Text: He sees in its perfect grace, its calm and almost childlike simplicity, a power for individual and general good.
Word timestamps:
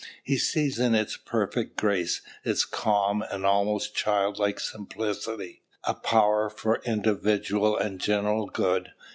He 0.23 0.39
sees 0.39 0.79
in 0.79 0.95
its 0.95 1.15
perfect 1.15 1.77
grace, 1.77 2.21
its 2.43 2.65
calm 2.65 3.23
and 3.29 3.45
almost 3.45 3.93
childlike 3.93 4.59
simplicity, 4.59 5.61
a 5.83 5.93
power 5.93 6.49
for 6.49 6.81
individual 6.83 7.77
and 7.77 8.01
general 8.01 8.47
good. 8.47 8.93